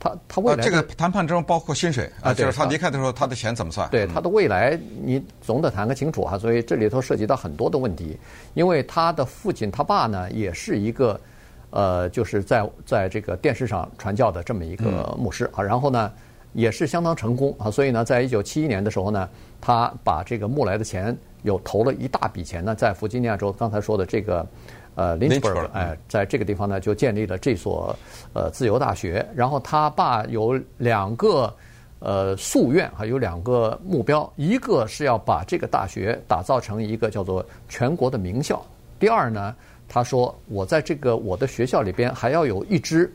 [0.00, 3.88] 他他未呃，来这个谈判中包括薪水啊就是他离开的时候，他的钱怎么算？
[3.90, 6.38] 对他的未来，你总得谈个清楚哈。
[6.38, 8.18] 所以这里头涉及到很多的问题，
[8.54, 11.20] 因为他的父亲他爸呢，也是一个
[11.68, 15.62] 呃，就是在在这个电视上传教的这么一个牧师啊。
[15.62, 16.10] 然后呢，
[16.54, 17.70] 也是相当成功啊。
[17.70, 19.28] 所以呢，在一九七一年的时候呢，
[19.60, 24.46] 他把这个募来的钱有投了一大笔钱呢，在弗吉尼亚州刚才说的这个。
[24.94, 27.96] 呃 Lynchburg 哎，在这个地方呢，就建立了这所
[28.32, 29.26] 呃自由大学。
[29.34, 31.54] 然后他爸有两个
[31.98, 38.64] 呃夙愿，还有两个目标，一个是要把这个大学打造成一个叫做全国的名校。
[38.98, 39.54] 第二呢，
[39.88, 43.12] 他说我在这个我的学校里边还要有一支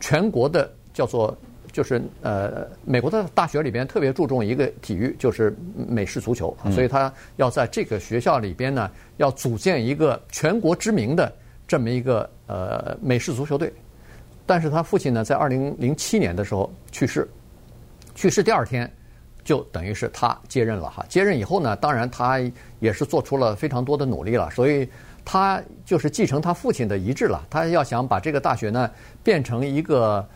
[0.00, 1.36] 全国的叫做。
[1.76, 5.54] 就是呃，美国的大学里边特别注重一个体育，就是
[5.86, 11.30] 美式足球，所以他要在这个学校里边呢，要组建一个全国知名的
[11.68, 13.70] 这么一个呃美式足球队。
[14.46, 17.28] 但是他父亲呢，在二零零七年的时候去世，
[18.14, 18.90] 去世第二天
[19.44, 21.04] 就等于是他接任了哈。
[21.10, 22.40] 接任以后呢，当然他
[22.80, 24.88] 也是做出了非常多的努力了，所以
[25.26, 27.46] 他就是继承他父亲的遗志了。
[27.50, 28.90] 他要想把这个大学呢
[29.22, 30.26] 变成一个。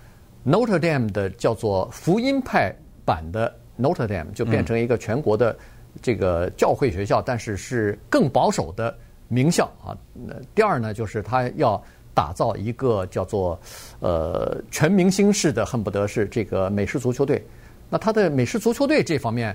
[0.44, 2.74] Notre Dame 的叫做福音派
[3.04, 5.56] 版的 Notre Dame 就变成一个全国的
[6.00, 8.96] 这个教会学校，但是是更保守的
[9.28, 9.96] 名校啊。
[10.54, 11.82] 第二呢，就是他要
[12.14, 13.60] 打造一个叫做
[14.00, 17.44] 呃全明星式的，恨不得是这个美式足球队。
[17.88, 19.54] 那他的美式足球队这方面，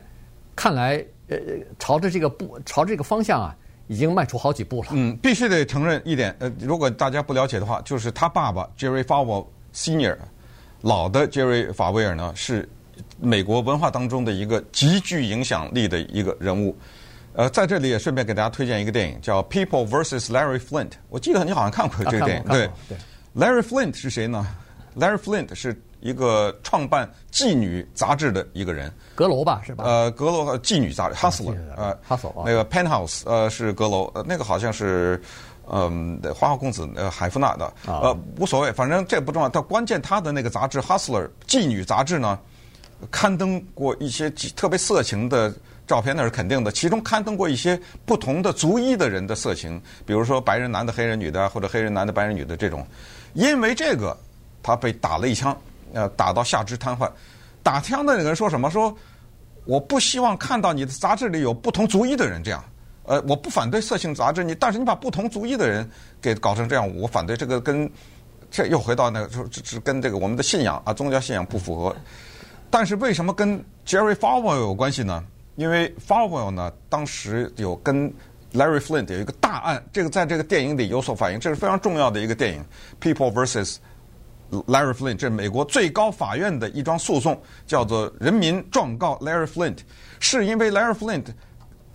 [0.56, 1.38] 看来呃
[1.80, 3.56] 朝着这个步朝这个方向啊，
[3.88, 4.89] 已经迈出好几步了。
[4.91, 10.17] 嗯，必须得承认一点，呃，如果大家不了解的话，就是他爸爸 Jerry Falwell Senior。
[10.86, 12.69] 老的杰瑞·法威尔呢，是
[13.19, 16.78] 美国文化当中的一个极具影响力的一个人物。
[17.34, 20.28] 呃，在这里也顺便给大家推荐一个电影，叫《People vs.
[20.30, 20.89] Larry Flint》。
[21.10, 22.95] 我记得你好像看过这个电影，啊、对对。
[23.36, 24.45] Larry Flint 是谁呢
[24.95, 28.93] ？Larry Flint 是一个创办妓女杂志的一个人。
[29.15, 29.84] 阁楼吧，是吧？
[29.86, 35.19] 呃，阁楼妓女杂志《Hustler》呃，《，Hustler，》那个《Penthouse》呃是阁楼，呃那个好像是。
[35.71, 39.49] 嗯，花花公子呃海夫纳的呃无所谓，反正这不重要。
[39.49, 42.39] 但关键他的那个杂志《Hustler》妓女杂志呢，
[43.10, 45.54] 刊登过一些特别色情的
[45.88, 46.71] 照片，那是肯定的。
[46.71, 52.86] 其中刊登过一些不同的族裔的人的色情，比如说白人男的、黑人女的，或者黑人男的、白人女的这种。
[53.34, 54.15] 因为这个，
[54.63, 55.56] 他被打了一枪，
[55.93, 57.10] 呃，打到下肢瘫痪。
[57.62, 58.69] 打枪的那个人说什么？
[58.69, 58.95] 说
[59.65, 62.63] 我不希望看到你的杂志里有不同族裔的人这样。
[63.06, 65.89] 呃，我不反对色情杂志，你但是你把不同族裔的人
[66.22, 67.89] 给搞成这样，我反对这个跟
[68.50, 71.96] 这又回到那个，就是跟这个我们的信仰啊，宗教信仰不符合。
[72.70, 75.24] 但是为什么跟 Jerry Falwell 有关系呢？
[75.56, 78.13] 因为 Falwell 呢，当时有跟
[78.54, 82.65] Larry Flint 有一个大案，这个在这个电影里有所反映，这是非常重要的一个电影
[83.00, 83.78] ，People vs.
[84.52, 89.80] Larry Flint，这是美国最高法院的一桩诉讼，叫做“人民状告 Larry Flint”，
[90.20, 91.26] 是因为 Larry Flint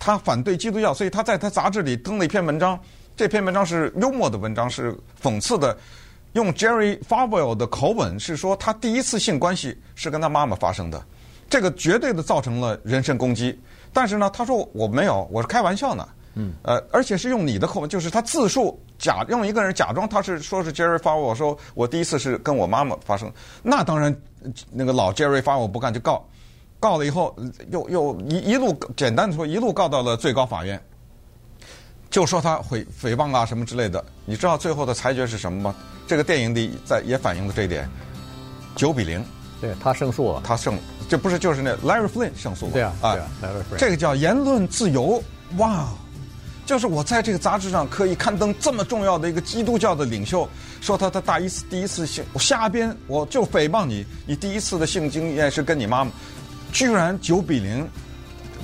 [0.03, 2.77] 他反对基督教，所以他在他杂志里登了一篇文章，
[3.15, 5.77] 这篇文章是幽默的文章，是讽刺的，
[6.33, 11.05] 用 Jerry Falwell 的口吻是说他第一次性关系是跟他妈妈发生的，
[11.47, 13.57] 这个绝对的造成了人身攻击。
[13.93, 16.09] 但是呢，他说我没有，我是开玩笑呢。
[16.33, 24.15] 嗯，呃，而且是用你的口吻，就是他自述假用一个人假装他是说是 Jerry Falwell，说我第一次是跟我妈妈发生，那当然
[24.71, 26.25] 那个老 Jerry Falwell 不干就告，
[26.81, 27.33] 告了以后
[27.69, 30.81] 又又一一路简单的说一路告到了最高法院，
[32.09, 35.75] 就说他诽诽谤啊什么之类的，你知道最后的裁决是什么吗？
[36.07, 37.87] 这个电影里在也反映了这一点，
[38.75, 39.23] 九比零，
[39.61, 45.23] 对他胜诉了，他胜，这不是就是那 Larry Flynn 胜诉了，对啊，对啊，Larry Flynn 这个叫言论自由，
[45.57, 45.87] 哇。
[46.63, 50.47] 就是我在这个杂志上可以刊登这么重要的一个基督教的领袖，
[50.79, 56.11] 说他他大一次第一次性，我瞎编，我就诽谤你，你第一次的性经验是跟你妈妈，
[56.71, 57.87] 居然九比零，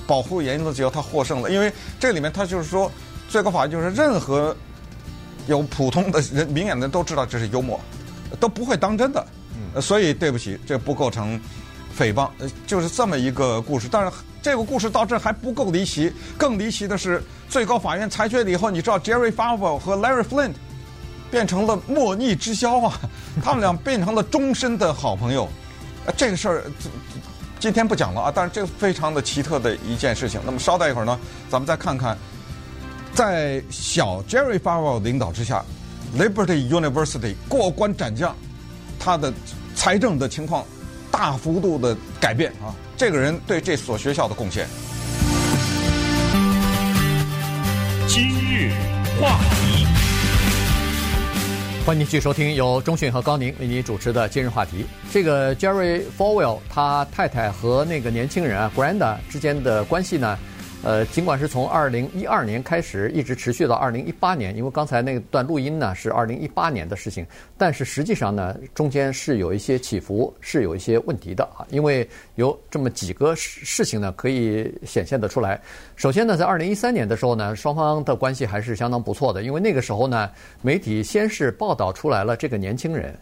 [0.05, 1.51] 保护言论自由，他获胜了。
[1.51, 2.91] 因为这里面他就是说，
[3.29, 4.55] 最高法院就是任何
[5.47, 7.79] 有普通的人、明眼人都知道这是幽默，
[8.39, 9.25] 都不会当真的。
[9.81, 11.39] 所以对不起，这不构成
[11.97, 12.29] 诽谤，
[12.65, 13.87] 就是这么一个故事。
[13.91, 14.11] 但是。
[14.39, 20.53] 这个故事到这还不够离奇，更离奇的是，最高法院裁决了以后，你知道 Jerry Falwell 和 Larry Flint
[21.29, 22.97] 变成了莫逆之交啊，
[23.43, 25.49] 他们俩变成了终身的好朋友。
[26.15, 26.63] 这个事儿
[27.59, 30.39] 今天不讲了啊，但是这个非常的奇特的一件事情。
[30.45, 32.15] 那么稍待一会儿呢，咱们再看看，
[33.13, 35.65] 在小 Jerry Falwell 领导之下
[36.15, 38.35] ，Liberty University 过关斩将，
[38.99, 39.33] 他的
[39.75, 40.63] 财政的情况
[41.11, 42.75] 大幅度的改变啊。
[42.95, 44.67] 这个人对这所学校的贡献。
[48.07, 48.71] 今日
[49.19, 49.87] 话题，
[51.87, 54.85] 欢迎继续收听由中讯和高宁为您主持的今日话题。
[55.09, 60.37] 这个 Jerry Falwell 他太太和那个年轻人啊 Granda 之间的关系呢？
[60.83, 67.25] 呃，尽管是从二零一二年开始，一直持续到二零一八年，因为刚才那段录音呢是二零一八年的事情，
[67.57, 71.65] 但是实际上呢，中间是有一些起伏，是有一些问题的啊。
[71.71, 75.59] 因为有这么几个事事情呢，可以显现得出来。
[75.95, 80.29] 首先呢，在二零一三年的时候呢，双方的关系还是相当不错的，因为那个时候呢，
[80.61, 83.13] 媒体先是报道出来了这个年轻人，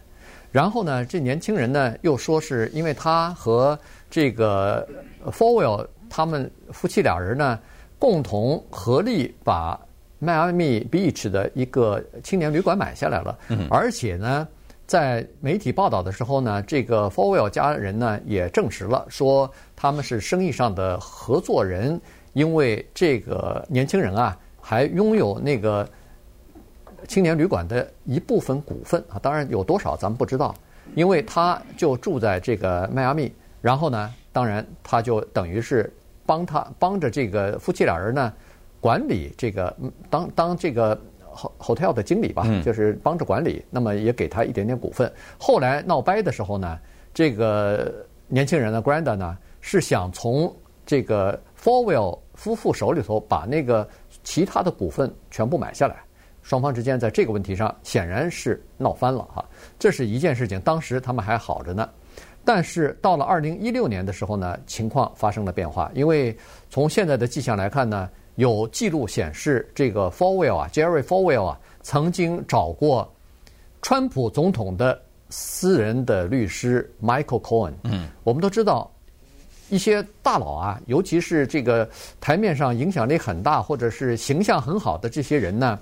[0.52, 3.76] 然后呢，这年轻人呢又说是因为他和
[4.08, 4.86] 这个
[5.32, 7.58] Forwell 他们夫妻俩人呢，
[7.98, 9.78] 共同合力把
[10.18, 13.38] 迈阿密 Beach 的一个青年旅馆买下来了。
[13.70, 14.48] 而且呢，
[14.86, 22.00] 在媒体报道的时候呢，这个 Falwell 家人呢也证实了，说他们是生意上的合作人，
[22.32, 25.88] 因为这个年轻人啊还拥有那个
[27.06, 30.54] 青年旅馆的一部分股份啊，当然有多少咱们不知道，
[30.94, 34.14] 因为他就住在这个迈阿密，然后呢。
[34.36, 35.90] 当然，他就等于是
[36.26, 38.30] 帮他帮着这个夫妻俩人呢
[38.82, 39.74] 管理这个
[40.10, 41.00] 当当这个
[41.58, 43.64] hotel 的经理吧，就是帮着管理。
[43.70, 45.10] 那么也给他一点点股份。
[45.38, 46.78] 后来闹掰的时候呢，
[47.14, 53.88] 这个年轻人呢，Granda 呢是想从这个 Forwell 夫妇手里头把那个
[54.22, 55.96] 其他的股份全部买下来。
[56.42, 59.42] 双方之间在这个问题上显然是闹翻了哈。
[59.78, 61.88] 这是一件事情，当时他们还好着呢。
[62.46, 65.90] 但是到了二零一六年的时候呢，情况发生了变化。
[65.94, 66.34] 因为
[66.70, 73.12] 从现在的迹象来看呢，有记录显示，这个 Falwell 啊，Jerry Falwell 啊，曾经找过
[73.82, 77.72] 川普总统的私人的律师 Michael Cohen。
[77.82, 78.88] 嗯，我们都知道
[79.68, 85.76] 一些大佬啊，尤其是这个台面上影响力很大或者是形象很好的这些人呢。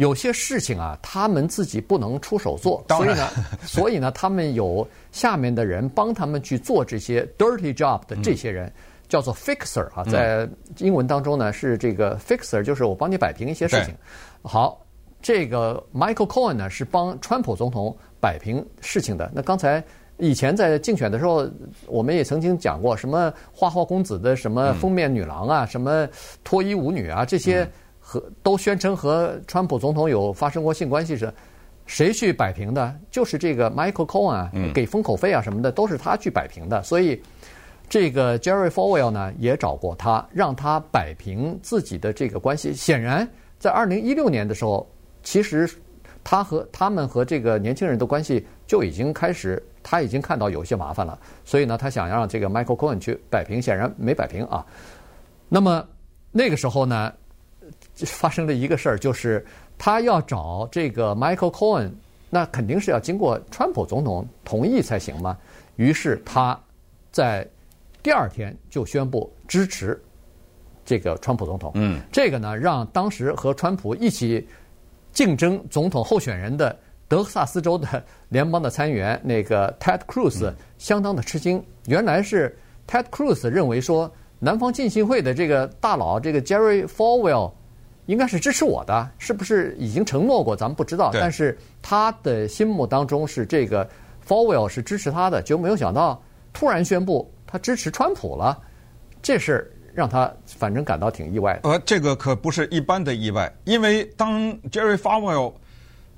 [0.00, 3.28] 有些事情啊，他们自己不能出手做，所以呢，
[3.62, 8.72] 所以呢，他们有下面的人帮他们去做这些 dirty job 的这些人，嗯、
[9.10, 13.94] 叫做 fixer 啊，在英文当中呢是这个 fixer，就是我帮你摆平一些事情。
[14.42, 14.82] 好，
[15.20, 19.30] 这个 Michael Cohen 呢是帮川普总统摆平事情的。
[19.34, 19.84] 那刚才
[20.16, 21.46] 以前在竞选的时候，
[21.86, 26.08] 我们也曾经讲过什么花花公子的什么封面女郎啊，嗯、什么
[26.42, 27.68] 脱衣舞女啊这些。
[28.10, 31.32] 和都宣称和川普总统有发生过性关系时，
[31.86, 32.92] 谁去摆平的？
[33.08, 36.82] 就是这个 Michael Cohen 啊，给封口费啊什么的，都是他去摆平的。
[36.82, 37.22] 所以，
[37.88, 42.74] 这个 Jerry Falwell 呢也找过他，让他摆平自己的这个关系。
[42.74, 43.28] 显然，
[43.60, 44.84] 在二零一六年的时候，
[45.22, 45.70] 其实
[46.24, 54.66] 他和他们和这个年轻人的关系就已经开始他已经看到有些麻烦了，所以呢，他想让这个 Michael Cohen 去摆平，显然没摆平啊。
[55.48, 55.86] 那么
[56.32, 57.12] 那个时候呢，
[58.06, 59.44] 发生的一个事儿，就是
[59.78, 61.90] 他要找这个 Michael Cohen，
[62.28, 65.36] 那肯定是要经过川普总统同意才行嘛。
[65.76, 66.58] 于是他
[67.10, 67.46] 在
[68.02, 70.00] 第二天就宣布支持
[70.84, 71.72] 这个川普总统。
[71.74, 74.46] 嗯，这个呢，让当时和川普一起
[75.12, 76.78] 竞争总统候选人的
[77.08, 81.62] 德克萨斯州的联邦的参议员那个 Ted Cruz 相当的吃惊。
[81.86, 87.52] 原来是 Ted Cruz 认为说，南方浸信会的这个大佬这个 Jerry Falwell
[88.10, 90.56] 应该是支持我的，是不是已经承诺过？
[90.56, 91.10] 咱们不知道。
[91.12, 93.88] 但是他的心目当中是这个
[94.26, 96.20] Falwell 是支持他的，就没有想到
[96.52, 98.58] 突然宣布他支持川普了，
[99.22, 101.70] 这事让他反正感到挺意外的。
[101.70, 105.52] 呃，这个可不是一般的意外，因为当 Jerry Falwell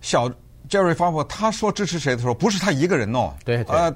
[0.01, 0.31] 小
[0.71, 3.35] Jerry Falwell 他说支持谁的时候，不是他一个人哦。
[3.45, 3.77] 对对。
[3.77, 3.95] 呃，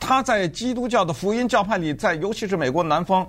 [0.00, 3.28] 他在基督教的福音教派里，在尤其是美国南方。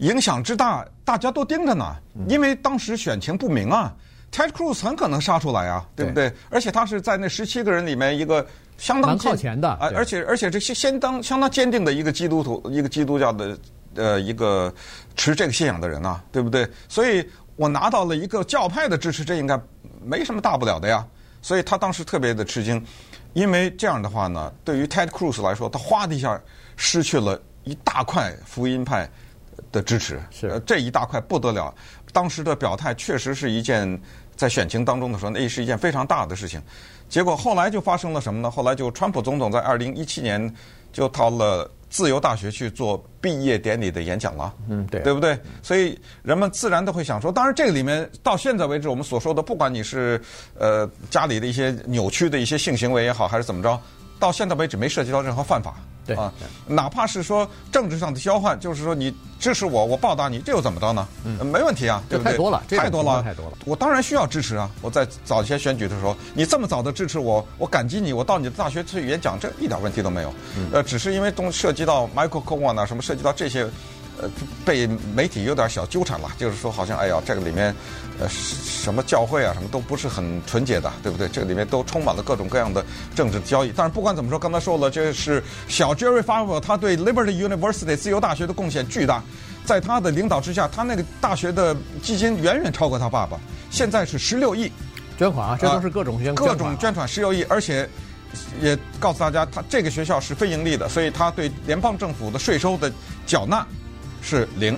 [0.00, 1.96] 影响之大，大家都盯着呢。
[2.28, 3.94] 因为当时选情不明啊
[4.32, 6.32] ，Ted Cruz 很可能杀出来啊，对不对？
[6.50, 8.46] 而且他是在那十七个人里面一个
[8.78, 13.58] 相当靠前的，啊，而且而且这些相当相当坚定的一个基督徒，一个基督教的
[13.94, 14.72] 呃一个
[15.16, 16.66] 持这个信仰的人啊，对不对？
[16.88, 17.26] 所以
[17.56, 19.60] 我拿到了一个教派的支持，这应该
[20.02, 21.06] 没什么大不了的呀。
[21.42, 22.82] 所以他当时特别的吃惊，
[23.34, 26.40] 因为这样的话呢，对于 Ted Cruz 来说，他哗的一下
[26.76, 29.06] 失去了一大块福音派。
[29.72, 31.74] 的支持是这一大块不得了，
[32.12, 34.00] 当时的表态确实是一件
[34.36, 36.60] 在选情当中的时候，那是一件非常大的事情。
[37.08, 38.50] 结果后来就发生了什么呢？
[38.50, 40.54] 后来就川普总统在二零一七年
[40.92, 44.54] 就到了自由大学去做毕业典礼的演讲了。
[44.68, 45.36] 嗯，对，对不对？
[45.60, 50.20] 所以人们自然都会想说，当然这个里面到现在为止，我们所说的，不管你是
[50.56, 53.80] 呃家里的一些扭曲的一些性行为也好，还是怎么着。
[54.20, 55.74] 到现在为止没涉及到任何犯法，
[56.06, 56.32] 对啊，
[56.66, 61.06] 哪怕是说政治上的交换，就是说你支持我，我报答你，这又怎么着呢？
[61.24, 62.32] 嗯，没问题啊，对不对？
[62.32, 63.52] 太多了，太多了，太多了。
[63.64, 64.70] 我当然需要支持啊！
[64.80, 70.32] 我在早些选举的时候，你这么早的支持我，我感激你，我到你的大学去演讲，这一点问题都没有。
[70.72, 73.68] 呃，只是因为东涉及到 Michael Cohen 啊，什么涉及到这些。
[74.20, 74.28] 呃，
[74.64, 77.74] 被媒体有点小纠缠了，就是说好像哎呀，这个里面，
[78.18, 81.28] 呃，什么教会啊，什么都不是很纯洁的，对不对？
[81.28, 83.72] 这个里面都充满了各种各样的政治交易。
[83.74, 89.22] 但是不管怎么说，刚才说了，这是小 Jerry Falwell 他对 Liberty University 自由大学的贡献巨大，
[89.64, 93.38] 在他的领导之下，他那个大学的基金远远超过他爸爸，
[93.70, 94.70] 现在是十六亿
[95.18, 97.88] 捐款啊，这都是各种捐款、啊、各种捐款十六亿，而且
[98.60, 102.92] 也告诉大家，他这个学校是非盈利的，所以他对联邦政府的税收的
[103.26, 103.66] 缴纳。
[104.22, 104.76] 是零。